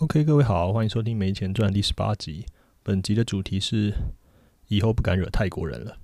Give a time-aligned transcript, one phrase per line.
[0.00, 2.44] OK，各位好，欢迎收听《没钱赚》第十八集。
[2.82, 3.94] 本集的主题是
[4.68, 5.96] 以后不敢惹泰国人了。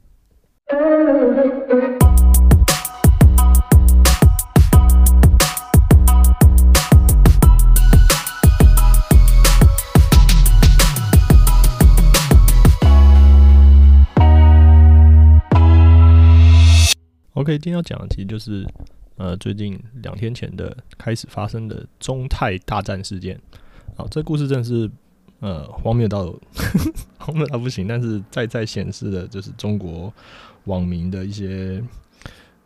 [17.35, 18.67] OK，今天要讲的其实就是
[19.17, 23.39] 呃，最近两天前的开始发生的中泰大战事件。
[23.95, 24.91] 好，这故事真的是
[25.41, 26.35] 呃荒谬到
[27.19, 30.13] 荒谬到不行，但是再再显示的就是中国
[30.65, 31.83] 网民的一些，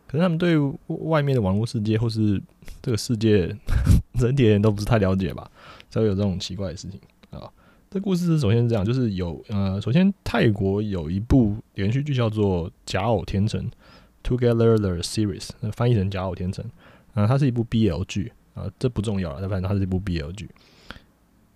[0.07, 2.41] 可能他们对外面的网络世界或是
[2.81, 3.55] 这个世界
[4.19, 5.51] 整体人都不是太了解吧，
[5.91, 7.51] 才会有这种奇怪的事情啊。
[7.91, 13.69] 这故事是首先是这样，就是有呃，首先泰国有一部连续剧叫做《假偶天成》
[14.23, 16.65] （Together the Series），翻译成《假偶天成》
[17.21, 20.51] 啊，它是一部 BL 剧啊，这不重要了，反正它是一部 BL 剧。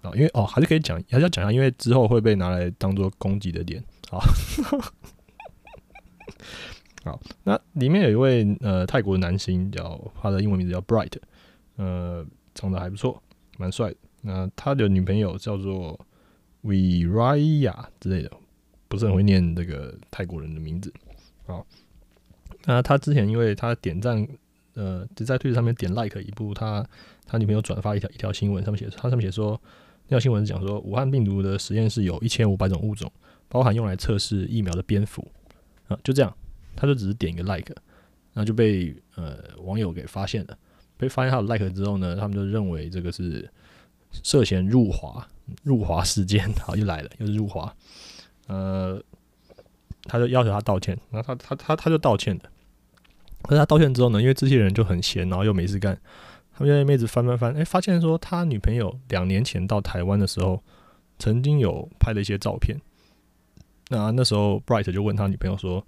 [0.03, 3.85] 啊，因为哦，还是可以讲，还是要讲一下，因为之后会被拿来当做攻击的点。
[4.09, 4.19] 好，
[7.05, 11.13] 好，那里面有一位呃泰国的男星，叫他的英文名字叫 Bright，
[11.77, 13.23] 呃，长得还不错，
[13.59, 13.95] 蛮帅。
[14.23, 16.01] 那他的女朋友叫做
[16.65, 18.31] Viraya 之类的，
[18.89, 20.93] 不是很会念这个泰国人的名字。
[21.47, 21.67] 好，
[22.65, 24.27] 那他之前因为他点赞，
[24.75, 26.85] 呃，只在推特上面点 like 一部他
[27.27, 29.61] 他女朋友转发一条一条新闻，上面写他上面写说。
[30.11, 33.11] 那条新闻讲说，武汉病毒的实验室有一千五百种物种，
[33.49, 35.25] 包含用来测试疫苗的蝙蝠
[35.87, 36.37] 啊，就这样，
[36.75, 37.73] 他就只是点一个 like，
[38.33, 40.59] 然后就被呃网友给发现了。
[40.97, 43.49] 被发现他的 like 之后呢，他们就认为这个是
[44.25, 45.25] 涉嫌入华
[45.63, 47.73] 入华事件， 好又来了，又是入华。
[48.49, 49.01] 呃，
[50.03, 52.43] 他就要求他道歉，然后他他他他就道歉了。
[53.43, 55.97] 可是他道歉之后呢，因为这些人就很闲，然后又没事干。
[56.69, 60.63] 他们妹子翻翻翻，哎，发现说他女朋友两年前到台湾的时候，
[61.19, 62.79] 曾经有拍了一些照片。
[63.89, 65.85] 那那时候，Bright 就问他女朋友说：“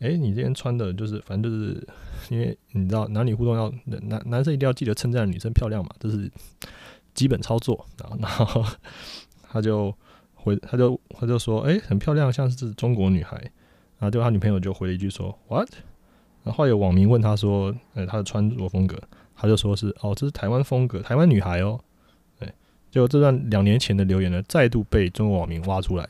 [0.00, 1.86] 哎，你今天穿的就是，反正就是
[2.30, 6.30] 因为你知道男女互动要男男生一定要记得称赞女生漂亮嘛，这是
[7.12, 8.64] 基本操作。”然后， 然后
[9.50, 9.94] 他就
[10.34, 13.36] 回，他就他就说：“哎，很漂亮，像是中国女孩。”
[13.98, 15.68] 然后就他女朋友就回了一句说：“What？”
[16.44, 18.96] 然后有网民问他说：“呃，他的穿着风格。”
[19.36, 21.80] 他就说是哦，这是台湾风格，台湾女孩哦，
[22.38, 22.48] 对，
[22.90, 26.08] 结果这段两年前的留言呢，再度被中国网民挖出来，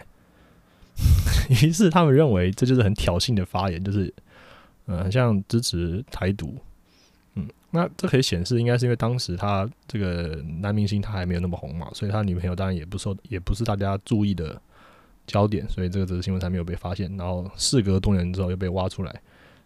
[1.62, 4.12] 于是他们认为这就是很挑衅的发言，就是
[4.86, 6.56] 嗯，很像支持台独，
[7.34, 14.60] 嗯，那这可以显示，应该是因为当时他这个男明星他还没有那么红嘛，所以他女朋友当然也不受，也不是大家注意的
[15.26, 19.20] 焦点，所以这个则新闻才没有被发现，然后事隔多年之后又被挖出来，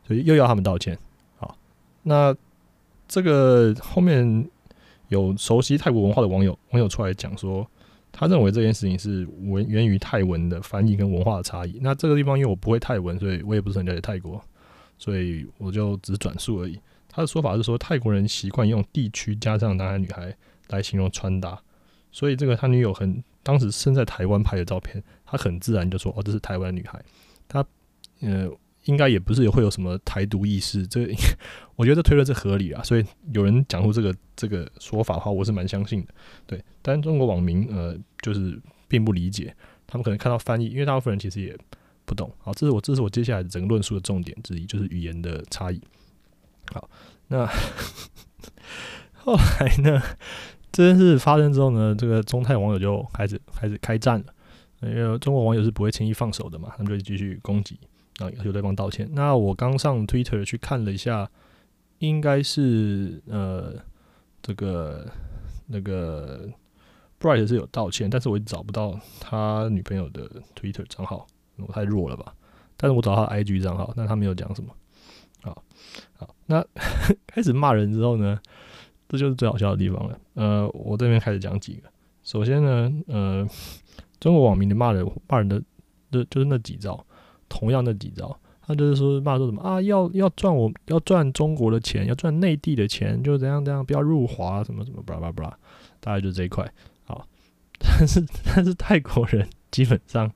[0.06, 0.96] 所以又要他们道歉，
[1.38, 1.56] 好，
[2.02, 2.34] 那。
[3.08, 4.46] 这个后面
[5.08, 7.66] 有熟悉泰国文化的网友网友出来讲说，
[8.12, 11.78] 他认为这件事情是文源于泰文的翻译跟文化的差异。
[11.80, 14.38] 那这个地方因为我不会泰文，所以我也不是很了解泰国，
[14.98, 16.78] 所以我就只转述而已。
[17.08, 20.36] 他的说法是说，泰国人习惯用地区加上男孩女孩
[20.68, 21.58] 来形容穿搭，
[22.12, 27.02] 所以这个他女友很当时身在台湾拍的照片，他很自然就说：“哦，这是台湾女孩。”
[27.48, 27.64] 他
[28.20, 28.50] 呃。
[28.88, 31.06] 应该也不是会有什么台独意识，这
[31.76, 33.04] 我觉得推论是合理啊，所以
[33.34, 36.14] 有人讲出这个这个说法的话，我是蛮相信的。
[36.46, 39.54] 对，但中国网民呃就是并不理解，
[39.86, 41.54] 他们可能看到翻译，因为大部分人其实也
[42.06, 42.32] 不懂。
[42.38, 45.78] 好，这是我这是我接下来整个论述的重点之一，就是语言的差异。
[46.72, 46.88] 好，
[47.26, 47.46] 那
[49.12, 50.02] 后来呢，
[50.72, 54.26] 这件事发生之后呢，这个中泰网友就开始开始开战了，
[54.80, 57.78] 因为中国网友是不会轻易放手的嘛，他们就继续攻击。
[58.18, 59.08] 啊，要求对方道歉。
[59.12, 61.30] 那我刚上 Twitter 去看了一下，
[61.98, 63.74] 应该是呃，
[64.42, 65.06] 这个
[65.66, 66.48] 那个
[67.20, 72.34] Bright 是有道歉，但是我找不到他女朋友的 Twitter 账号，我太弱了吧？
[72.76, 74.72] 但是我找到他 IG 账号，但他没有讲什么。
[75.42, 75.62] 好，
[76.16, 76.64] 好，那
[77.26, 78.38] 开始骂人之后呢，
[79.08, 80.20] 这就是最好笑的地方了。
[80.34, 81.88] 呃，我这边开始讲几个。
[82.22, 83.48] 首先呢，呃，
[84.20, 85.62] 中国网民的骂人骂人的，
[86.10, 87.04] 就就是那几招。
[87.48, 88.36] 同样的几招，
[88.66, 95.58] 他就是说骂说什么啊，要要赚我要赚中国的钱，要赚内地的钱，就怎样怎样，不要入华什么什么，巴拉巴拉巴拉，
[96.00, 96.70] 大概就这一块。
[97.04, 97.26] 好，
[97.78, 100.30] 但是但是泰国人基本上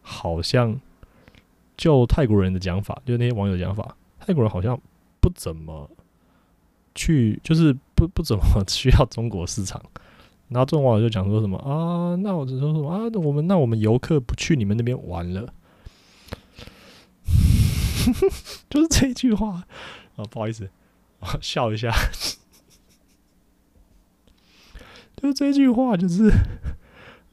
[0.00, 0.80] 好像
[1.76, 4.80] 就泰国人的讲法，就那些网友讲法，泰国人好像
[5.20, 5.88] 不怎么
[6.94, 9.80] 去，就是不不怎么需要中国市场。
[10.48, 15.52] 然后中国网友就讲说什么啊，那我只说什么啊，我们那我们游客不去你们那边玩了。
[18.70, 19.64] 就是这句话
[20.16, 20.68] 啊，不好意思，
[21.20, 21.90] 我笑一下。
[25.16, 26.32] 就是这句话，就是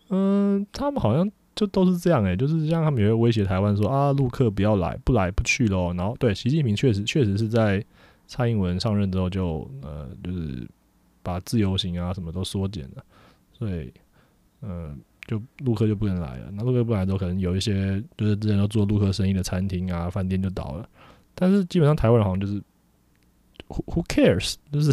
[0.09, 5.93] 嗯，他们好像就都是这样诶，就是像他们也会威胁台湾说啊，陆客不要来，不来不去喽。
[5.93, 7.83] 然后对习近平确实确实是在
[8.27, 10.67] 蔡英文上任之后就呃就是
[11.23, 13.05] 把自由行啊什么都缩减了，
[13.53, 13.93] 所以
[14.61, 14.99] 嗯。
[15.27, 20.89] 就陆客就不能来了，那陆客不来之后，可能有一些就是之前都做陆客生意的餐厅啊、饭店就倒了。
[21.35, 22.53] 但是基本上台湾人好像就是
[23.67, 24.91] who who cares， 就是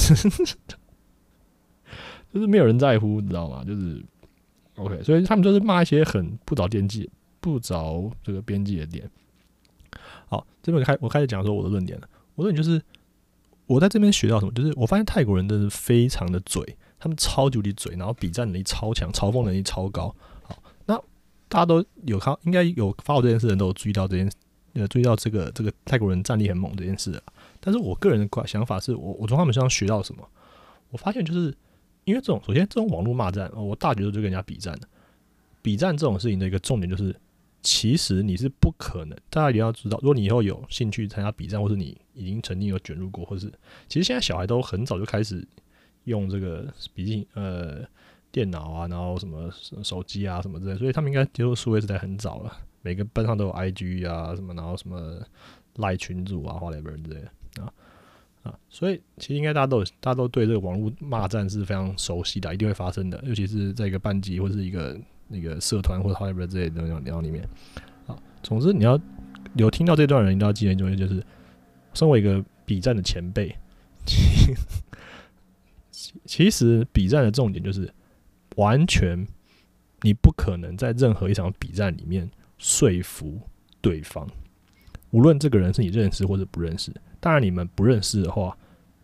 [2.33, 3.63] 就是没有人在乎，你知道吗？
[3.65, 4.05] 就是
[4.75, 7.09] OK，所以他们就是骂一些很不着边际、
[7.41, 9.09] 不着这个边际的点。
[10.27, 12.09] 好，这边开我开始讲说我的论点了。
[12.35, 12.83] 我论点就是
[13.67, 16.77] 我在这边学到什么，就是我发现泰国人真的是非常的嘴。
[17.05, 20.05] 他们超级无敌嘴，然后比战能力超强，嘲讽能力超高。
[20.43, 20.57] 好，
[20.87, 20.97] 那
[21.51, 24.33] 大家都有看，应该有发过这件事的人都有注意到这件，
[24.73, 27.23] 呃，注意到这个这个泰国人战力很猛这件事。
[27.61, 30.27] 但是我个人的想法是我我从他们身上学到什么？
[30.89, 31.55] 我发现就是
[32.05, 34.89] 因为这种，首先这种网络骂战，我大学就跟人家比战的。
[35.61, 37.15] 比战这种事情的一个重点就是，
[37.63, 39.15] 其实你是不可能。
[39.29, 43.53] 大家一定要知道，如果你以后有兴趣参加比战，或是你已经曾经有卷入过，或是
[43.91, 45.47] 其实现在小孩都很早就开始。
[46.05, 47.83] 用这个笔记呃
[48.31, 49.51] 电脑啊，然后什么
[49.83, 52.53] 手机啊什么之类，所以他们应该接触数位时代很早了。
[52.83, 55.21] 每个班上都有 IG 啊什么，然后什么
[55.77, 57.73] 赖群主啊、花脸本之类的啊
[58.43, 63.19] 啊，所以其实应该大家都，大家都对这个网络骂战是非常熟悉的，一定会发生的。
[63.25, 67.43] 尤其是在一个班级或者是一个那个社团或者花脸本之类的那种聊里面
[68.07, 68.15] 啊。
[68.43, 69.01] 总之，你要
[69.55, 71.25] 有听到这段人，一定要记得一点，就是
[71.95, 73.57] 身为一个比战的前辈。
[76.25, 77.93] 其实比战的重点就是，
[78.57, 79.27] 完全
[80.03, 83.41] 你不可能在任何一场比战里面说服
[83.81, 84.29] 对方，
[85.11, 86.93] 无论这个人是你认识或者不认识。
[87.21, 88.57] 当然，你们不认识的话，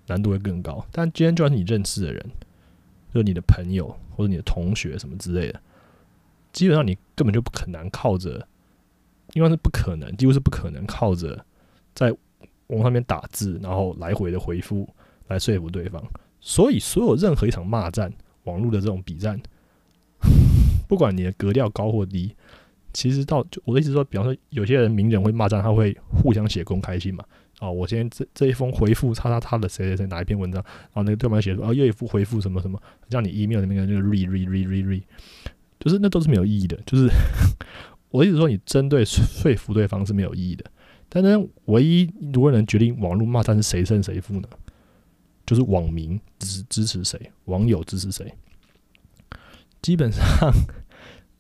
[0.07, 0.85] 难度会更高。
[0.93, 2.31] 但今天就算是你认识的人，
[3.13, 5.61] 就是你的朋友或者你的同学什么之类的，
[6.53, 8.47] 基本上你根本就不可能靠着，
[9.33, 11.45] 因为是不可能，几乎是不可能靠着
[11.95, 12.15] 在
[12.69, 14.89] 网上面打字，然后来回的回复
[15.29, 16.03] 来说服对方。
[16.41, 18.13] 所以，所有任何一场骂战、
[18.45, 19.41] 网络的这种比战，
[20.89, 22.35] 不管你的格调高或低，
[22.93, 27.23] 其实到就我的意思说，比方说，有些人名人会骂战，他会互相写公开信嘛？
[27.61, 35.03] 哦，我先这这一封回复叉叉叉的谁谁谁哪一篇文章，然后那个对方写说，哦，又一副回复什么什么，像你 email 里面那个 re re re re re，
[35.79, 36.75] 就是那都是没有意义的。
[36.87, 37.07] 就是
[38.09, 40.65] 我的意思说，你针对说服对方是没有意义的。
[41.11, 44.49] 但是，唯一如果能决定网络骂战是谁胜谁负呢？
[45.51, 48.33] 就是网民支支持谁，网友支持谁，
[49.83, 50.23] 基本上，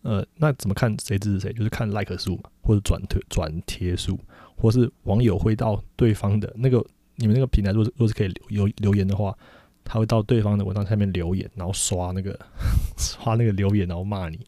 [0.02, 1.52] 呃，那怎么看谁支持谁？
[1.52, 4.18] 就是看 like 数嘛，或者转推转贴数，
[4.56, 6.84] 或是网友会到对方的那个
[7.14, 9.32] 你们那个平台，若是若是可以留留言的话，
[9.84, 12.36] 他会到对方的文章下面留言，然后刷那个
[12.98, 14.44] 刷那个留言，然后骂你。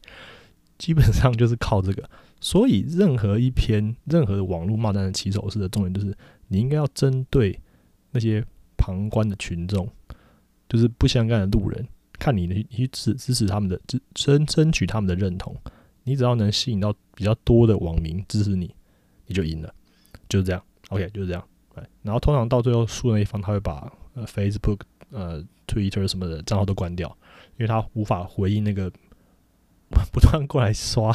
[0.77, 2.03] 基本上就是靠这个，
[2.41, 6.13] 所以任何一篇任何的网络骂战的起手式的重点，就是
[6.49, 7.57] 你应该要针对
[8.11, 8.45] 那些。
[8.83, 9.87] 旁观的群众，
[10.67, 11.87] 就是不相干的路人，
[12.19, 15.55] 看你的去支支持他们的，争争争取他们的认同。
[16.03, 18.75] 你只要能吸引到比较多的网民支持你，
[19.25, 19.73] 你就赢了。
[20.27, 21.41] 就是这样，OK，就是这样。
[22.01, 24.81] 然后通常到最后输的那一方，他会把呃 Facebook、
[25.11, 27.07] 呃 Twitter 什么的账号都关掉，
[27.51, 28.91] 因为他无法回应那个
[30.11, 31.09] 不断过来刷、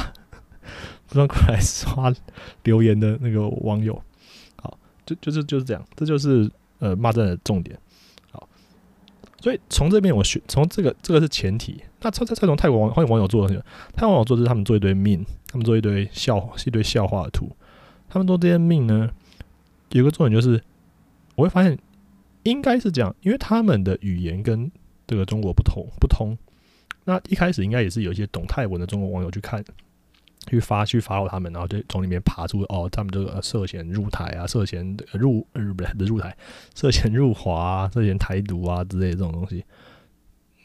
[1.06, 2.10] 不断过来刷
[2.62, 4.02] 留言的那个网友。
[4.56, 6.50] 好，就就是就是这样，这就是。
[6.78, 7.76] 呃，骂战的重点，
[8.30, 8.48] 好，
[9.40, 11.82] 所以从这边我学，从这个这个是前提。
[12.00, 13.56] 那再再再从泰国网欢迎网友做的，
[13.94, 17.50] 泰国网友做的是他们做一堆命，他们做一堆笑是一堆笑话的图。
[18.08, 19.10] 他们做这些命呢，
[19.90, 20.62] 有个重点就是，
[21.34, 21.76] 我会发现
[22.44, 24.70] 应该是这样，因为他们的语言跟
[25.06, 26.38] 这个中国不同不通。
[27.04, 29.64] 那一开始应该也是有一些懂泰文的中国网友去看。
[30.48, 36.34] 去发去发到他们，然后就从里面爬出哦，他们这个涉嫌入台啊，涉嫌入呃不是入台，
[36.74, 39.62] 涉嫌入华，啊涉嫌台独啊之类的这种东西。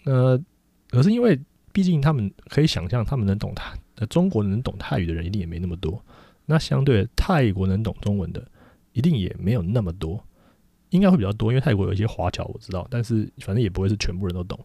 [0.05, 0.41] 呃，
[0.89, 1.37] 可是因为
[1.73, 6.01] 毕竟他们可以想象，他们能懂泰，中国能懂泰语的人一定也没那么多。
[6.45, 8.45] 那相对泰国能懂中文的，
[8.93, 10.23] 一定也没有那么多，
[10.91, 14.57] 应该会比较多，因为泰国有一些华侨我知道，但是反正也不会是全部人都懂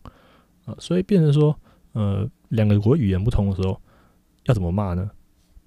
[0.65, 1.59] 啊，所以变成说，
[1.93, 3.81] 呃，两个国语言不同的时候。
[4.49, 5.11] 要怎么骂呢？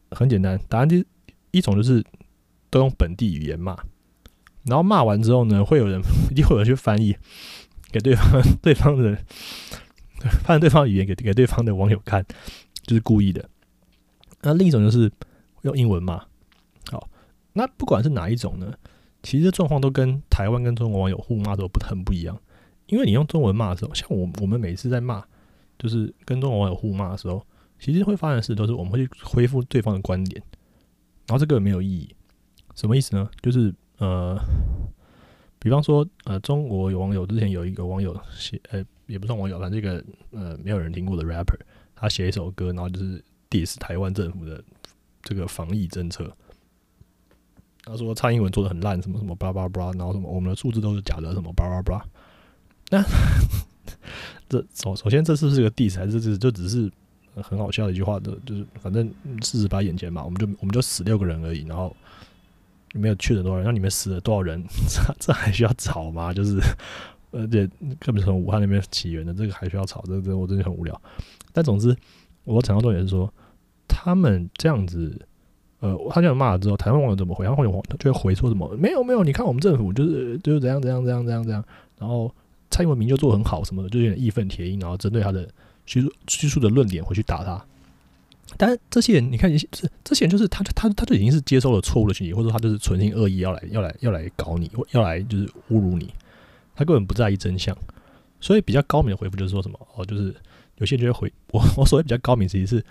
[0.10, 0.98] 很简单，答案就
[1.52, 2.04] 一种就是
[2.70, 3.78] 都用本地语言骂，
[4.66, 6.02] 然后骂完之后呢，会有人
[6.36, 7.16] 一会有人去翻译
[7.92, 9.16] 给对方 对方的
[10.44, 12.26] 翻对方语言给给对方的网友看，
[12.84, 13.48] 就是故意的。
[14.42, 15.12] 那另一种就是
[15.62, 16.18] 用英文骂。
[16.90, 17.08] 好，
[17.54, 18.74] 那不管是哪一种呢，
[19.22, 22.38] 其实状况都跟台湾跟中国网友互骂都不很不一样。
[22.88, 25.24] 因为你用中文骂的时候，像我我们每次在骂。
[25.80, 27.44] 就是跟中国网友互骂的时候，
[27.82, 30.42] 其实会发生的事都是我们会去恢复对方的观点，
[31.26, 32.08] 然后这个没有意义。
[32.76, 33.28] 什么意思呢？
[33.42, 34.40] 就是呃，
[35.58, 41.60] 比方说呃，中国有网友之前有一个网友写，呃，也不算网友，反正这个呃没有人听过的 rapper，
[41.96, 44.64] 他写一首歌，然后就是 diss 台湾政府的
[45.24, 46.32] 这个防疫政策。
[47.84, 52.06] 他说蔡英文做的很烂，什么什么巴拉巴拉，然后什么我们的数字都是假的，什么巴拉巴拉。
[52.92, 53.04] 那
[54.48, 56.92] 这首首先这是不是个 diss，还是就只是
[57.36, 58.38] 很好笑的一句话的？
[58.46, 59.08] 就是反正
[59.42, 61.96] 事实摆眼前嘛，我们就我们就死六个人而已，然后
[62.94, 64.64] 没有确诊多少人，那你们死了多少人？
[64.90, 66.34] 这这还需要吵吗？
[66.34, 66.60] 就是
[67.32, 67.70] 而且
[68.00, 70.04] 根本从武汉那边起源的，这个还需要吵？
[70.08, 71.02] 这这我真的很无聊。
[71.54, 71.96] 但总之，
[72.44, 73.34] 我讲到重点是说，
[73.88, 75.28] 他们这样子。
[75.82, 77.44] 呃，他这样骂了之后，台湾网友怎么回？
[77.44, 78.72] 然后网友就会回说什么？
[78.78, 81.66] 没有没有，你看我们政府就是就是怎样怎样怎样怎样怎样。
[81.98, 82.32] 然后
[82.70, 85.50] 蔡英文名就做很好什么的，就有点义愤填膺，然后针对他的
[85.86, 87.64] 叙述叙述的论点回去打他。
[88.58, 96.14] 但这些人，你看，这这些人就是他他他就已经是接收了错误的信息，或者说他就是存心恶意要来要来要来搞你，要来就是侮辱你，
[96.76, 97.76] 他根本不在意真相。
[98.40, 99.80] 所以比较高明的回复就是说什么？
[99.96, 100.36] 哦，就是
[100.78, 102.86] 有些人就会回我，我所谓比较高明，其实是。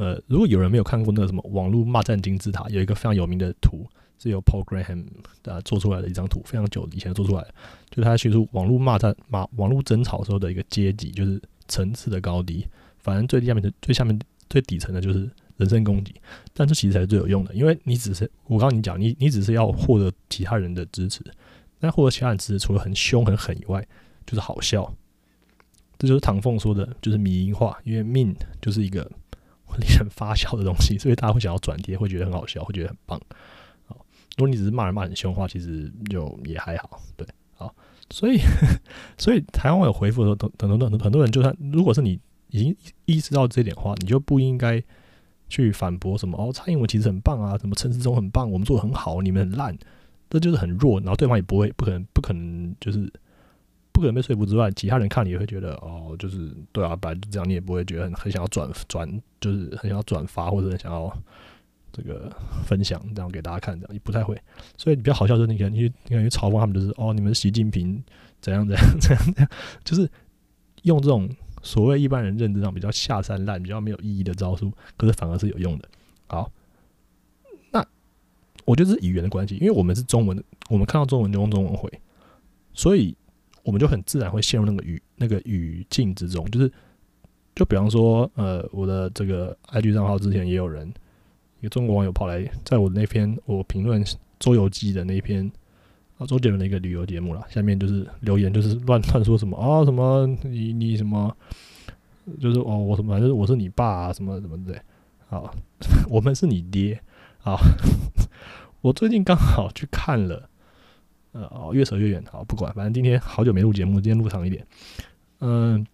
[0.00, 3.84] 呃，如果有人没有看过那个什么网络骂战金字塔，有一个非常有名的图，
[4.16, 5.04] 是由 Paul Graham
[5.42, 7.54] 啊做出来的一张图，非常久以前做出来的，
[7.90, 12.66] 就是他叙述网络骂战、骂网络争吵时候的一个阶级，就是层次的高低。
[12.98, 14.18] 反正最下面的、最下面、
[14.50, 16.12] 最底层的就是人身攻击，
[16.52, 21.22] 但这其实才是最有用的，因为你只是我刚刚你讲，你你只是要获得其他人的支持，
[21.78, 23.86] 那获得其他人支持，除了很凶很狠以外，
[24.26, 24.92] 就是好笑。
[25.98, 29.08] 这就是唐凤说的，就是迷音话，因为命就是一个。
[29.78, 33.20] 令人发笑的东西，所以大家会想要转贴，会觉得很好笑，会觉得很棒。
[33.84, 33.94] 好，
[34.38, 37.02] 如果你只是骂人骂很凶的话，其实就也还好。
[37.18, 37.26] 对，
[37.58, 37.74] 好，
[38.08, 38.38] 所以
[39.18, 42.74] 所以台湾网友回复的时候，等等等等，很多人就算如果是你已经
[43.04, 44.82] 意识到这点的话，你就不应该
[45.50, 49.76] 去反驳什么哦，蔡英文其实很棒啊，什么陈时中很棒，我们做的很好，你们很烂，
[50.30, 53.12] 这就是很弱，然后对方也不会，不可能，不可能就是。
[53.90, 61.12] 不可能被说服之外，其他人看你也会觉得哦，就是对啊，本来就这样，你也不会觉得很很想要转转，就是很想要转发或者很想要
[61.98, 62.32] 这个
[62.64, 64.40] 分享，这样给大家看，这样你不太会。
[64.76, 68.02] 所以比较好笑就是你看，你你感觉嘲讽他们就是哦，你们习近平
[68.40, 69.50] 怎样怎样怎样怎样，
[69.84, 70.08] 就是
[70.82, 71.28] 用这种
[71.62, 75.88] 所谓一般人认知上比较下三滥、比较没有意义的招数，可是反而是有用的。
[76.28, 76.50] 好，
[77.72, 77.84] 那
[78.64, 81.90] 我觉得是语言的关系，因为我们是中文，我们看到中文就用中文回，
[82.72, 83.14] 所以。
[83.64, 86.72] 我们就很自然会陷入那个语那个语境之中，就是
[87.54, 90.90] 就比方说，呃，我的这个 IG 账号之前也有人，
[91.60, 94.04] 一个中国网友跑来，在我那篇我评论
[94.38, 95.50] 《周游记》的那篇
[96.16, 101.36] 啊周杰伦的一个旅游节目了，下面就是留言就是乱乱说什么啊什么你你什么，
[102.40, 104.80] 就是哦我什么反正我是你爸啊什么什么的，
[105.28, 105.54] 好，
[106.08, 107.00] 我们是你爹，
[107.38, 107.58] 好，
[108.82, 110.48] 我最近刚好去看了。
[111.32, 114.66] 呃哦，越扯越远，好不管，反正今天好久没录节目，今天录长一点。
[115.40, 115.86] 嗯，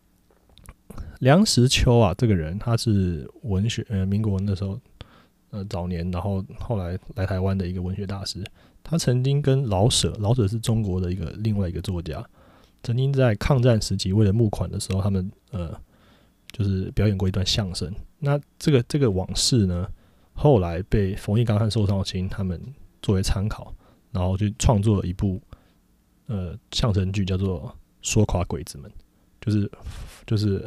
[1.18, 4.78] 梁实秋啊，这个人他是文学，呃，民国文的时候，
[5.54, 8.44] 呃，早年，然后后来来台湾的一个文学大师。
[8.82, 12.22] 他曾经跟老舍，老舍是中国的一个另外一个作家，
[12.82, 15.74] 曾经在抗战时期为了募款的时候，他们呃，
[16.50, 17.94] 就是表演过一段相声。
[18.18, 19.86] 那这个这个往事呢，
[20.32, 22.60] 后来被冯玉刚和寿少卿他们
[23.00, 23.72] 作为参考。
[24.14, 25.42] 然后就创作了一部
[26.26, 27.62] 呃相声剧，叫做
[28.00, 28.88] 《说垮鬼子们》，
[29.40, 29.68] 就是
[30.24, 30.64] 就是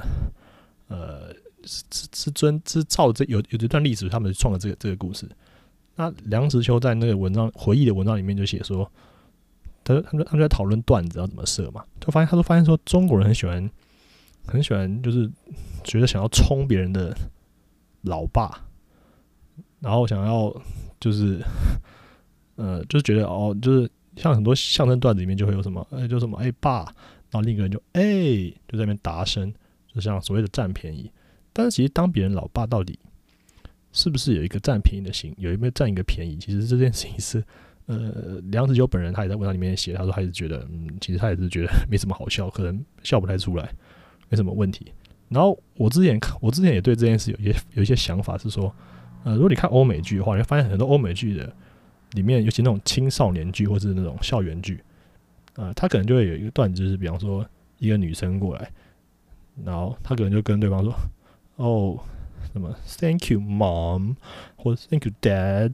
[0.90, 1.34] 呃
[1.68, 1.84] 是
[2.14, 5.30] 是尊是照这有有一段历史，他们创了这个这个故事。
[5.96, 8.90] 那梁实秋在那个文章回忆的文章里面就写说，
[9.84, 13.70] 他说他们他们在讨论段子要怎么设嘛，就发现他说发现说中国人很喜欢
[14.46, 15.30] 很喜欢就是
[15.84, 17.16] 觉得想要冲别人的
[18.02, 18.64] 老爸，
[19.80, 20.56] 然后想要
[21.00, 21.40] 就是。
[22.60, 26.86] 呃，就是觉得哦，就是像很多相声段子里面就会有什么，哎，就什么哎爸，
[27.30, 28.02] 然后另一个人就哎
[28.68, 29.54] 就在那边答声，
[29.94, 31.12] 就像所谓的占便宜。
[31.58, 33.00] 但是其实当别人老爸到底
[33.92, 36.38] 是不是有一个占便宜的心，有没有占一个便宜？
[36.38, 37.44] 其实这件事情是，
[37.88, 43.74] 呃，梁子秋本人他也在文章里面写，他说他是觉得，嗯，其实他也是觉得 没什么好笑，可能笑不太出来，
[44.30, 44.92] 没什么问题。
[45.30, 48.72] 然后我之前看，我之前也对这件事有些有一些想法，是说，
[49.24, 51.52] 呃，如果你看欧美剧的话，你会发现很多欧美剧的。
[52.14, 54.82] 里面尤其那种青少年剧或是那种校园剧，
[55.56, 57.46] 呃，他可能就会有一个段子，就是比方说
[57.80, 58.72] 一个女生过来，
[59.66, 60.96] 然后他可能就跟对方说
[61.58, 62.00] ：“哦，
[62.54, 64.16] 什么 Thank you, mom，
[64.56, 65.74] 或者 Thank you, dad。”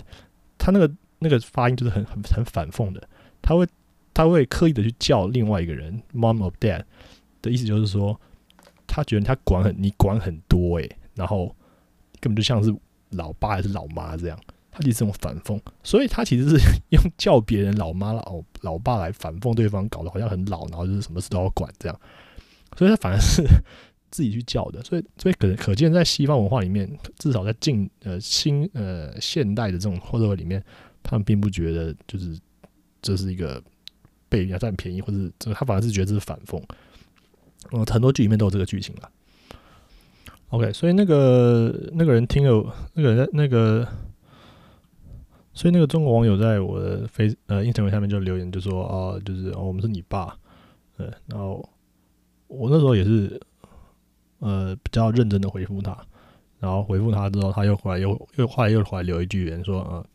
[0.58, 3.08] 他那个那个发音就是很很很反讽的，
[3.42, 3.68] 他会
[4.14, 6.84] 他会刻意的去叫另外一个人 mom or dad
[7.42, 8.20] 的意思，就是说
[8.88, 11.54] 他觉得他管很你管很多诶，然后
[12.20, 12.74] 根本就像是
[13.10, 14.40] 老爸还是老妈这样，
[14.72, 16.58] 他其实这种反讽，所以他其实是
[16.90, 22.00] 用叫别人老妈老老爸来反讽对方，搞得好像很老，然后就是什么事都要管这样，
[22.78, 23.44] 所以他反而是
[24.14, 30.64] 自己去叫的，所以所以可可见在西方文化里面，至少在近呃新呃现代的这种或者里面，
[31.02, 32.40] 他们并不觉得就是
[33.02, 33.62] 这是一个。
[34.30, 36.60] 被人家占便宜，或者这个他反而是觉得这是反讽。
[37.72, 39.12] 嗯，很多剧里面都有这个剧情了。
[40.50, 43.88] OK，所以那个那个人听了，那个人那个，
[45.54, 50.36] 所以那个中国网友在我的飞呃 Instagram 下面就留言，就说啊，就是哦，我们是你爸。
[50.98, 51.64] 对，然后
[52.48, 53.40] 我那时候也是
[54.44, 55.98] 呃比较认真的回复他，
[56.60, 60.06] 然后回复他之后，他又回来又又后来又回来留一句言说，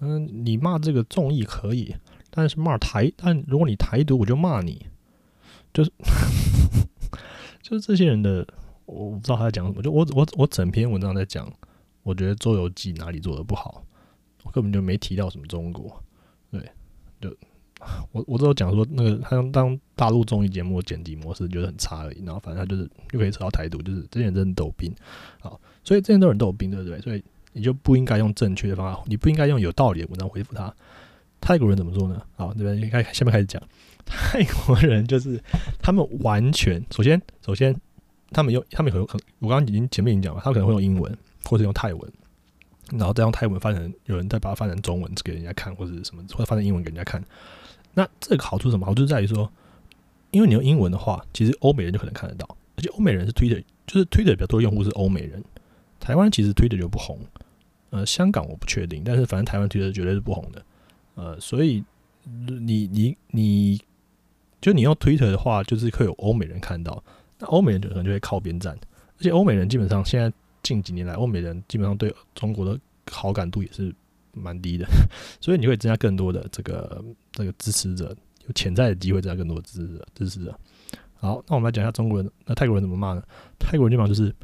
[0.00, 1.94] 嗯嗯，你骂这个众议可以。
[2.30, 4.86] 但是骂台，但如果你台独，我就骂你，
[5.72, 5.90] 就是
[7.62, 8.46] 就是这些人的，
[8.84, 9.82] 我不知道他在讲什么。
[9.82, 11.50] 就我我我整篇文章在讲，
[12.02, 13.82] 我觉得《周游记》哪里做的不好，
[14.44, 16.00] 我根本就没提到什么中国。
[16.50, 16.60] 对，
[17.20, 17.34] 就
[18.12, 22.24] 我我只有讲说那个他当大陆综艺节目的剪辑模式觉得很差而已。
[22.24, 24.94] 然后反正他就是又可以扯到台独，就是这些人真的都病。
[25.40, 27.00] 好，所以这些都人都有病，对不对？
[27.00, 30.72] 所以你就不应该用正确的方法，你不应该用有道理的文章回复他。
[31.40, 32.20] 泰国人怎么做呢？
[32.36, 33.62] 好，这边应该下面开始讲，
[34.04, 35.40] 泰国人就是
[35.80, 37.74] 他们完全首先首先
[38.30, 42.12] 他们用他们有可能我刚刚已经前面已经讲了，他可能会用英文或者用泰文，
[42.90, 47.24] 然后再用泰文翻成有人再把它翻成中文给人家看，或者什么或者翻成英文给人家看。
[47.98, 48.86] 那这个好处什么？
[48.86, 49.50] 好处在于说，
[50.30, 55.42] 因为你用英文的话，其实欧美人就可能看得到，而且欧美人是推的，就是推的比较多用户是欧美人。
[55.98, 57.18] 台湾其实推的就不红，
[57.90, 60.64] 呃，香港我不确定，但是反正台湾推的绝对是不红的。
[61.16, 61.82] 呃，所以
[62.22, 63.80] 你你你，
[64.60, 67.02] 就你用 Twitter 的话，就是会有欧美人看到，
[67.40, 68.78] 那欧美人就可能就会靠边站，
[69.18, 72.78] 而且欧美人基本上现在近几年来，欧美人基本上对中国的
[73.10, 73.92] 好感度也是
[74.38, 74.86] 蛮低的，
[75.40, 80.58] 所以你会增加更多的这个这个支持者，有潜在的机会增加更多的支持者支持者。
[81.14, 83.22] 好，那我们来讲一下中国人，那泰国人怎么骂呢？
[83.58, 84.34] 泰国人基本上就是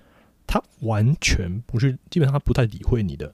[0.46, 3.32] 他完全不去，基本上他不太理会你的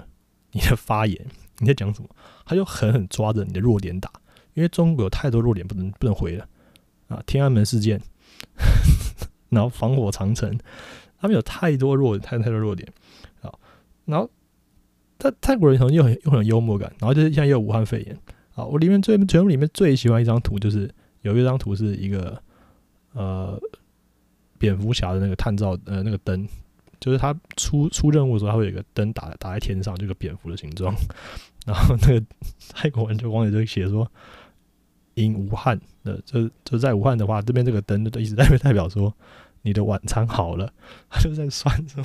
[0.53, 1.27] 你的发言。
[1.59, 2.09] 你在讲什么？
[2.45, 4.11] 他就狠狠抓着你的弱点打，
[4.55, 6.49] 因为中国有太多弱点不能不能回了
[7.09, 7.23] 啊！
[7.27, 8.01] 天安门事件，
[9.51, 10.59] 然后防火长城，
[11.21, 12.91] 他们有太多弱太太多弱点
[13.43, 13.53] 啊！
[14.07, 14.31] 然后，
[15.21, 18.19] 他泰国人可能又很又很幽默感，然后就是现在又武汉肺炎
[18.55, 18.65] 啊！
[18.65, 22.43] 我里面最全部里面最喜欢一张图，就是有一张图是一个
[23.13, 23.61] 呃
[24.59, 26.49] 蝙蝠侠的那个探照呃那个灯。
[26.99, 30.95] 就是他出出任务的时候，他会有一个灯打打在天上，就个蝙蝠的形状。
[31.65, 32.27] 然后那个
[32.75, 34.07] 泰国人就网友就写说
[35.15, 39.11] ，in 武汉的，就就在武汉的话，这边这个灯的一直代表代表说
[39.63, 40.71] 你的晚餐好了。
[41.09, 42.05] 他 就在算说，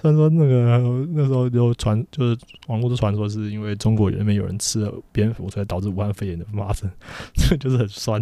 [0.00, 6.90] 虽然说那个那时候就传，就是网络的传说是因为中国人面有人吃了蝙蝠，所以导致武汉肺炎的发生，
[7.34, 8.20] 这就是很酸。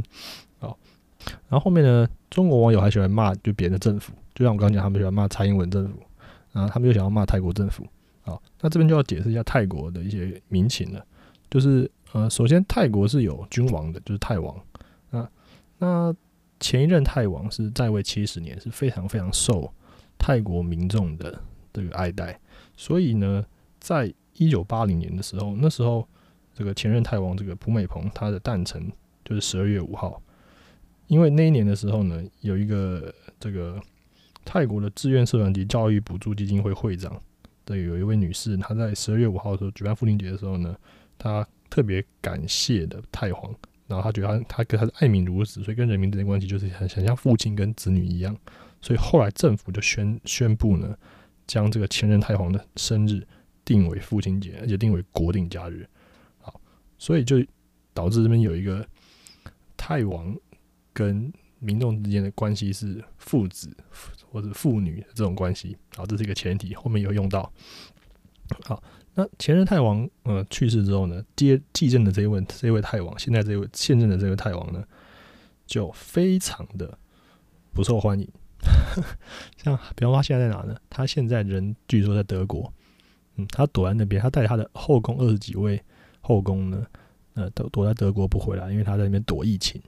[0.60, 0.74] 啊，
[1.48, 4.12] 然后后面呢，中国网友还喜欢骂就别人的政府。
[4.34, 5.98] 就像我刚讲，他们喜欢骂蔡英文政府，
[6.52, 7.86] 然后他们又想要骂泰国政府。
[8.24, 11.04] 啊，那这边就要解释一下泰国的一些民情了。
[11.50, 14.56] 就是呃，首先泰国是有君王的，就是泰王
[15.10, 15.28] 啊。
[15.78, 16.14] 那
[16.58, 19.70] 前一任泰王是在位七十年，是非常非常瘦
[20.24, 21.38] 泰国民众的
[21.70, 22.40] 这个爱戴。
[22.78, 23.44] 所以呢，
[23.78, 26.08] 在一九八零年的时候，那时候
[26.54, 28.90] 这个前任泰王这个普美蓬他的诞辰
[29.22, 30.22] 就是十二月五号，
[31.08, 33.78] 因为那一年的时候呢，有一个这个。
[34.46, 37.18] 泰国的志愿社团及教育补助基金会会长，
[37.64, 40.76] 对，有一位女士，她在十二月五号的时候举办父亲节的时候呢，
[41.16, 43.54] 她特别感谢的太皇，
[43.86, 48.36] 然后她觉得她她跟她的爱民如子，所以跟人民之间关系就是很很像父亲跟子女一样，
[48.84, 50.96] 所以后来政府就宣宣布呢，
[51.46, 53.26] 将这个前任太皇的生日
[53.64, 55.88] 定为父亲节，而且定为国定假日，
[56.40, 56.60] 好，
[56.98, 57.44] 所以就
[57.94, 58.86] 导致这边有一个
[59.76, 60.36] 太王
[60.92, 63.74] 跟民众之间的关系是父子。
[64.34, 67.52] 或者父女这种关系，好，这是一个前提，后面有用到。
[68.64, 68.82] 好，
[69.14, 74.82] 那前任太王呃去世之后呢，接继任的这一位这一位太王，现在这位现任的这位太王呢，
[75.66, 76.98] 就非常的
[77.72, 78.28] 不受欢迎。
[79.62, 80.76] 像比方说他现在在哪呢？
[80.88, 82.72] 他现在人据说在德国，
[83.36, 85.82] 嗯，他躲在那边，他带他的后宫二十几位
[86.20, 86.86] 后宫呢，
[87.34, 89.80] 呃，都躲在德国不回来，因为他在那边躲疫情，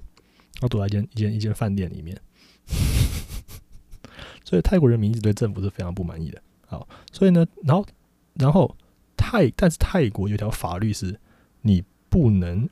[0.61, 2.21] 他躲在一间一间一间饭店里面。
[4.45, 6.41] 所以泰国人民一直对政府是非常不满意的。
[6.67, 7.87] 好，所以呢，然后，
[8.35, 8.77] 然后
[9.17, 11.19] 泰，但是泰国有条法律是，
[11.62, 12.69] 你不能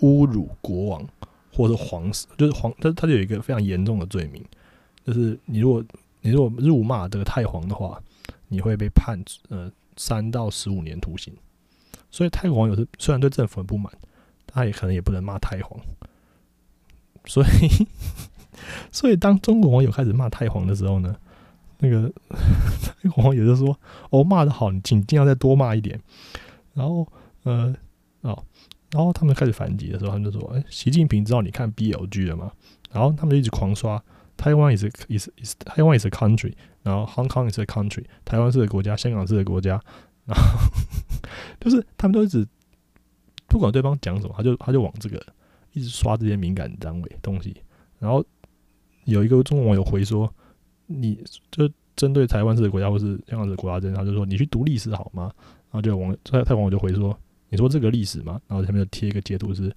[0.00, 1.06] 侮辱国王
[1.52, 4.44] 或者皇室，就是皇，他他就有一个非常严重的罪名，
[5.04, 5.84] 就是你如果
[6.20, 8.00] 你如果辱骂这个太皇的话，
[8.48, 11.34] 你会被判呃三到十五年徒刑。
[12.10, 13.92] 所以泰国网友是虽然对政府很不满，
[14.46, 15.80] 他也可能也不能骂太皇。
[17.26, 17.86] 所以，
[18.90, 21.14] 所以当中国网友开始骂太皇的时候呢，
[21.78, 22.10] 那个
[22.82, 23.78] 泰国网友就说
[24.10, 26.00] ：“哦，骂的好，你请尽量再多骂一点。”
[26.74, 27.06] 然后，
[27.44, 27.74] 呃，
[28.22, 28.42] 哦，
[28.90, 32.50] 然后他们开始反击的时候，他们就说：“哎，习近平知道你看 BLG 了吗？”
[32.90, 34.02] 然后他们就一直狂刷
[34.40, 39.78] ：“台湾 is is is 台湾 is a country，然后 Hong Kong is a country，台湾是个国家，香港是个国家。”
[40.24, 40.58] 然后
[41.60, 42.46] 就是他们都一直
[43.48, 45.22] 不管对方讲什么，他就他就往这个
[45.74, 47.54] 一直刷这些敏感单位东西。
[47.98, 48.24] 然后
[49.04, 50.32] 有一个中国网友回说
[50.86, 55.30] ：“你就针对台湾这个国家或是香港这个国家，这样他就说你去读历史好吗？”
[55.70, 57.14] 然后就网泰泰网友就回说
[57.50, 59.70] ：“你说这个历史吗？”然后下面就贴一个截图是。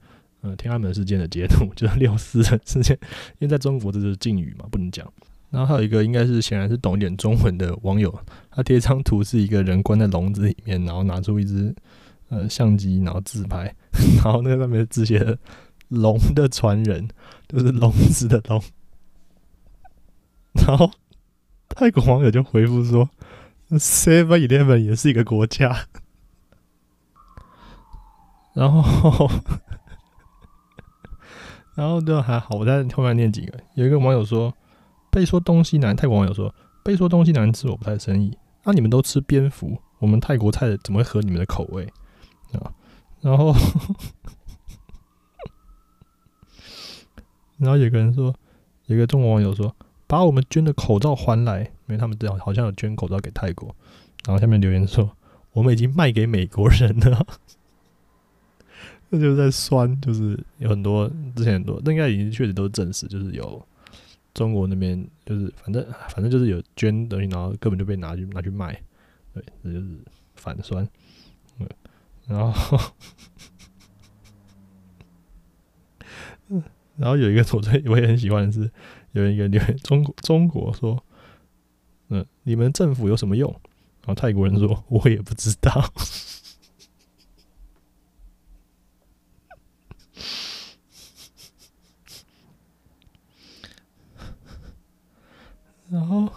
[0.44, 3.00] 呃，天安门事件的截图 就是六四事件，
[3.40, 5.10] 因为在中国这是禁语嘛，不能讲。
[5.50, 8.14] 然后还有一个应该是显然是懂一点中文的网友，
[8.52, 11.74] 他贴一张图是一个人关在笼子里面，然后拿出一只
[12.28, 13.74] 呃相机，然后自拍，
[14.22, 15.38] 然后那个上面字写的
[15.88, 17.08] “龙的传人”，
[17.48, 18.62] 就是笼子的龙。
[20.68, 20.92] 然后
[21.70, 23.10] 泰国网友就回复说
[23.70, 25.86] ：“Seven Eleven 也是一个国家。
[28.54, 29.32] ”然后。
[31.76, 33.60] 然后就还好，我在后面念几个。
[33.74, 34.54] 有一个网友说
[35.10, 38.38] ：“被说东西难。”泰国网友说：“被说东西难吃，我不太生意。
[38.64, 41.84] 那你们都吃蝙蝠，我们泰国菜怎么会合你们的口味
[42.54, 42.72] 啊？”
[43.22, 43.56] 然后，
[47.58, 48.36] 然后有个人说，
[48.86, 53.76] 有个中国网友说：“把我们捐的口罩还来，因为他们这样好像有捐口罩给泰国。”
[54.28, 55.10] 然后下面留言说
[55.54, 57.26] ：“我们已经卖给美国人了。”
[59.16, 63.64] 那就是在酸，就是有很多之前很多，那应该已经确实都是证实，就是有
[64.34, 68.74] 中国那边就是反正反正就是有捐东西，然后根本就被拿去拿去卖，
[69.32, 69.86] 对，这就是
[70.34, 70.84] 反酸。
[71.60, 71.70] 嗯，
[72.26, 72.80] 然后，
[76.48, 76.64] 嗯，
[76.98, 78.68] 然后有一个我最我也很喜欢的是，
[79.12, 81.04] 有一个留言中国中国说，
[82.08, 83.48] 嗯，你们政府有什么用？
[84.02, 85.94] 然后泰国人说，我也不知道。
[95.90, 96.32] 然后，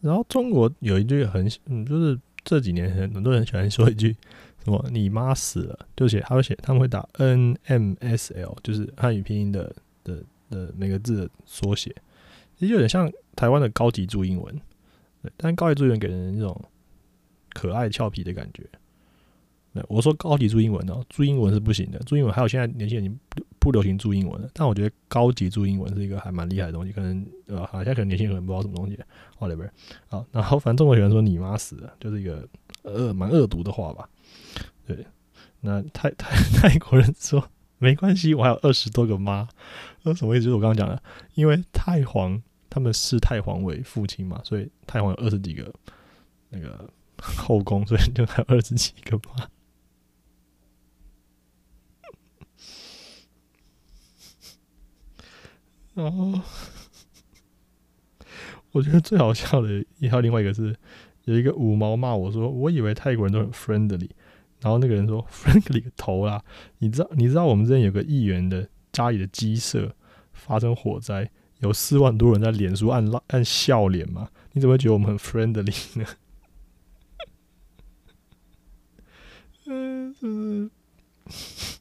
[0.00, 4.16] 然后中国有一句很嗯，就是这几年很多人喜欢说一句
[4.64, 11.94] 什么“你妈死了”，就写他会写他们会打 N M S L，就是汉语拼音的的的每个字的缩写，
[12.58, 14.58] 其实有点像台湾的高级注英文，
[15.22, 16.58] 对，但高级注英文给人一种
[17.52, 18.66] 可爱俏皮的感觉。
[19.88, 21.98] 我说高级注英文哦，注英文是不行的。
[22.00, 23.18] 注英文还有现在年轻人已经
[23.58, 26.92] 不流行注英文了，但我觉得高级注英文是一个还蛮厉害的东西。
[26.92, 28.98] 可能呃，好像可能年轻人不知道什么东西。
[29.38, 29.70] whatever，
[30.08, 32.46] 好，然后反正中国喜欢说你妈死了，就是一个
[32.82, 34.08] 恶蛮恶毒的话吧。
[34.86, 35.06] 对，
[35.60, 37.42] 那泰泰泰国人说
[37.78, 39.48] 没关系，我还有二十多个妈，
[40.02, 40.44] 那什么意思？
[40.44, 41.00] 就是我刚刚讲的，
[41.34, 45.72] 因为太皇他们视太皇为父亲嘛，所以太皇有二十几个
[46.48, 46.90] 那个
[47.22, 49.48] 后宫，所以就还有二十几个妈。
[56.02, 56.32] 然后，
[58.72, 60.74] 我觉得最好笑的，还有另外一个是，
[61.24, 64.08] 有一个五毛骂我说：“我以为泰国人都很 friendly。”
[64.60, 66.42] 然后那个人说：“friendly 个头啦！
[66.78, 69.94] 你知道你知道我们这边有个议员的家里的鸡舍
[70.32, 74.30] 发生火灾，有四万多人在脸书按按笑脸吗？
[74.52, 76.06] 你怎么会觉得我们很 friendly 呢？”
[79.66, 80.70] 嗯。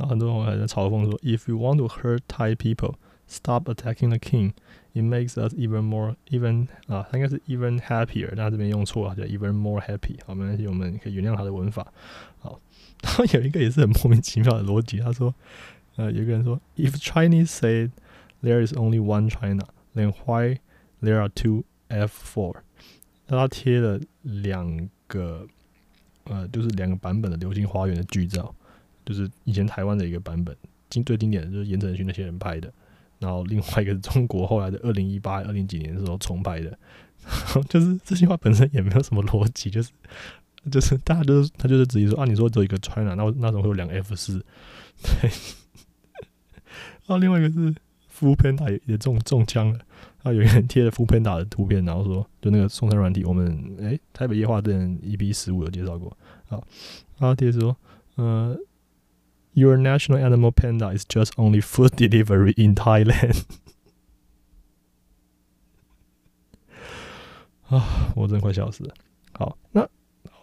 [0.00, 2.94] 然后很多人还在嘲讽说：“If you want to hurt Thai people,
[3.26, 4.52] stop attacking the king.
[4.92, 10.16] It makes us even more even 啊，他应该是 even happier，但他这边用错了，叫 even more happy。
[10.26, 11.86] 好，没关系，我们可以原谅他的文法。
[12.38, 12.60] 好，
[13.02, 15.34] 然后有一个也是很莫名其妙的逻辑，他说：
[15.96, 17.90] 呃，有一个人说，If Chinese say
[18.42, 20.60] there is only one China, then why
[21.02, 22.56] there are two F4？
[23.26, 25.46] 那他贴了两个
[26.24, 28.54] 呃，就是两个版本的《流星花园》的剧照。
[29.05, 30.55] 就是以前台湾的一个版本，
[30.89, 32.71] 经最经典的就是言承旭那些人拍的，
[33.19, 36.77] 然后另外一个是中国后来的二零一八、二零几年的时候重拍的，
[37.69, 39.91] 就是这句话本身也没有什么逻辑，就是
[40.71, 44.43] 就是大家就是他就是直接说啊，你说只有一个 China，那那种会有两个 F 四，
[45.03, 45.29] 对，
[47.07, 47.73] 然后另外一个是
[48.07, 49.79] 福片打也也中中枪了，
[50.23, 56.15] 啊，有人贴了福片打的图片，然后说就那个送餐软体，我们诶台北夜话店 EP 十五有介绍过，
[56.49, 56.61] 啊，
[57.17, 57.75] 然后贴说
[58.15, 58.57] 呃。
[59.53, 63.43] Your national animal panda is just only food delivery in Thailand。
[67.67, 68.93] 啊，我真的快笑死了。
[69.33, 69.81] 好，那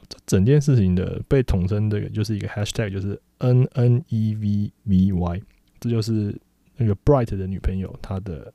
[0.09, 5.42] 这整件事情的被统称这个就是一个 hashtag，就是 N N E V V Y，
[5.81, 6.38] 这就是
[6.77, 8.53] 那个 Bright 的女朋友她的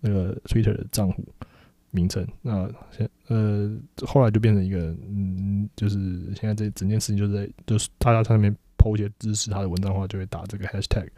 [0.00, 1.24] 那个 Twitter 的账户
[1.90, 2.26] 名称。
[2.42, 3.76] 那现呃
[4.06, 5.98] 后来就变成一个嗯，就是
[6.34, 11.08] 现在这整件事情就是在就是大家在上面 po 一些支持他的文章的话，就会打这个 hashtag。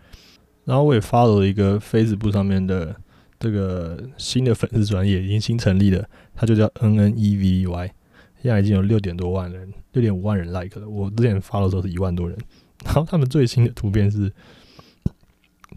[0.64, 2.94] 然后我也发了一个 Facebook 上面的
[3.38, 7.94] 这个新的粉丝专业已经新成立了，它就叫 N N E V Y，
[8.42, 10.88] 现在已经有六点多万人，六点五万人 like 了。
[10.88, 12.38] 我之前发的时候是一万多人。
[12.84, 14.32] 然后他们最新的图片是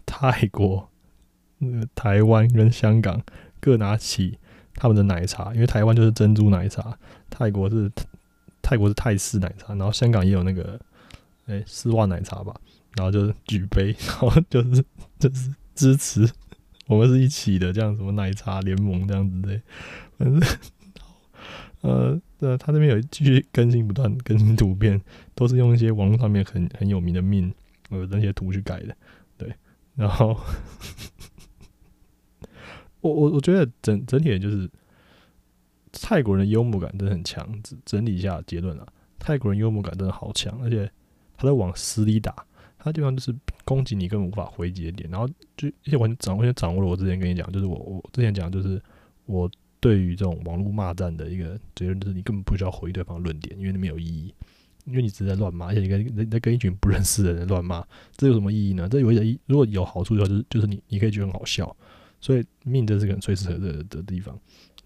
[0.06, 0.88] 泰国、
[1.58, 3.20] 那个台湾跟香港
[3.58, 4.38] 各拿起
[4.74, 6.96] 他们的奶茶，因为台湾就是珍珠奶茶，
[7.28, 7.90] 泰国是
[8.62, 10.78] 泰国是泰式奶茶，然后香港也有那个
[11.50, 12.54] 哎丝袜奶茶吧。
[12.96, 14.84] 然后就是举杯， 然后就是
[15.18, 16.28] 就是支持
[16.88, 19.62] 我们是一起的，这样什么奶茶联盟这样子的，
[20.18, 20.58] 反正
[21.82, 25.00] 呃呃，他那边有继续更新，不断更新图片，
[25.36, 27.54] 都是用一些网络上面很很有名的命
[27.90, 28.96] 呃那些图去改的，
[29.38, 29.54] 对，
[29.94, 30.36] 然后
[33.00, 34.68] 我我我觉得整整体就是
[35.92, 37.48] 泰国人的幽默感真的很强，
[37.84, 38.86] 整理一下结论啊，
[39.18, 40.90] 泰国人幽默感真的好强，而且
[41.40, 42.34] 他在往死里打。
[42.82, 43.34] 他地方就是
[43.66, 48.82] 攻击你根本无法回击的点，然后就一些完全掌完全掌握了我之前跟你讲，就是我我之前讲就是
[49.26, 49.50] 我
[49.80, 54.34] 对于这种网络骂战的一个结论，就是你根本不需要回对方论点，因为那没有意义，
[54.86, 58.88] 因为你只是在乱骂，而且你跟你在跟一群不认识的人乱骂，这有什么意义呢？
[58.88, 61.76] 这有一点，如果有好处的话，就是就是你你可以觉得很好笑，
[62.18, 64.34] 所以命这是个很最适合的的地方。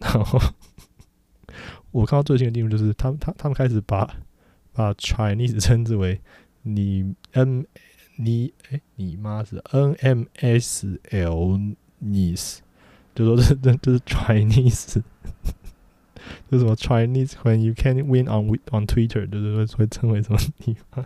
[0.00, 0.36] 然 后
[1.92, 4.16] 我看到最新的地方就是他们他他们开始把
[4.72, 6.20] 把 Chinese 称之为。
[6.64, 7.66] 你 N
[8.16, 11.58] 你哎，你妈是 N M S L
[12.02, 12.58] Nice，
[13.14, 15.02] 就说这这这是 Chinese，
[16.50, 21.04] 就什么 Chinese when you can win on on Twitter，就是会会称为什么你妈？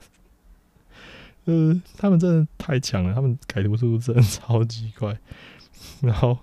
[1.47, 5.18] 呃，他们真的太强了，他们改图速度真的超级快，
[6.03, 6.38] 然后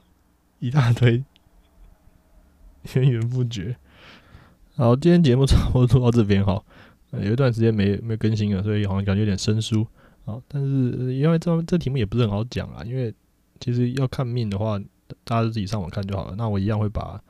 [0.59, 1.23] 一大堆
[2.93, 3.77] 源源不绝。
[4.75, 6.63] 好，今天节目差不多到这边哈。
[7.21, 9.85] 有一段时间没没更新了，所以好像感觉有点生疏
[10.25, 10.41] 啊。
[10.47, 13.13] 但是因为这这题目也不是很好讲啊，因为
[13.59, 14.79] 其实要看命的话，
[15.23, 16.35] 大家自己上网看就好了。
[16.35, 17.21] 那我一样会把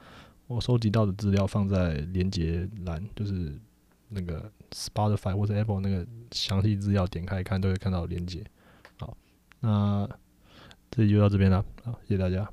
[0.48, 3.54] 我收集到的资料放在连接栏，就是
[4.10, 8.44] 那个 Spotify 或者 Apple 那个详细资料，点开看都会看到连接。
[8.98, 9.16] 好，
[9.60, 10.08] 那
[10.92, 12.50] 这里就到这边了，好，谢谢大家。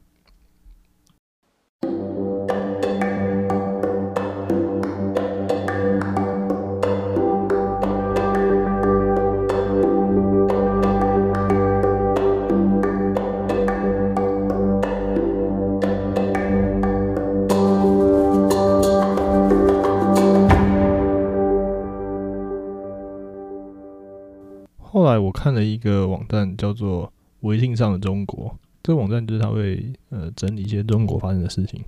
[25.32, 28.56] 看了一个网站，叫做“微信上的中国”。
[28.82, 31.82] 这个网站就是他会呃整理一些中国发生的事情，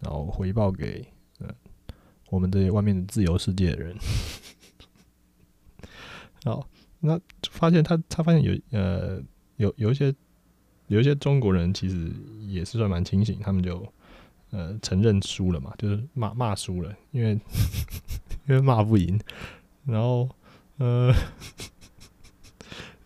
[0.00, 1.04] 然后回报给
[1.40, 1.48] 呃
[2.30, 3.96] 我们这些外面的自由世界的人。
[6.44, 6.68] 好，
[7.00, 9.20] 那发现他他发现有呃
[9.56, 10.14] 有有一些
[10.86, 12.12] 有一些中国人其实
[12.46, 13.84] 也是算蛮清醒，他们就
[14.50, 17.32] 呃承认输了嘛，就是骂骂输了，因为
[18.48, 19.20] 因为骂不赢，
[19.84, 20.28] 然后
[20.76, 21.12] 呃。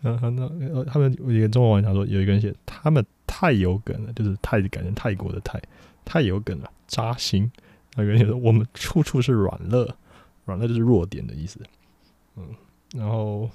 [0.02, 5.60] 嗯，那呃，他们有一个中文网他说有一个人写他们太有梗了，就是太感觉泰国的泰
[6.06, 7.50] 太有梗了，扎心。
[7.96, 9.94] 那个人写说我们处处是软肋，
[10.46, 11.60] 软肋就是弱点的意思。
[12.36, 12.44] 嗯，
[12.94, 13.50] 然后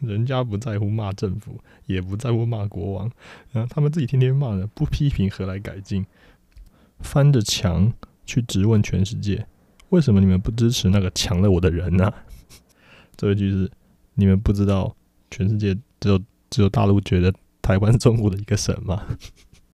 [0.00, 3.08] 人家不在乎骂政府，也不在乎骂国王，
[3.52, 6.04] 然后他们自己天天骂人，不批评何来改进？
[6.98, 7.92] 翻着墙
[8.26, 9.46] 去质问全世界，
[9.90, 12.12] 为什么你们不支持那个抢了我的人呢？
[13.16, 13.70] 这一句是
[14.14, 14.96] 你们不知道。
[15.30, 16.18] 全世界只有
[16.50, 19.04] 只有大陆觉得台湾是中国的一个省嘛？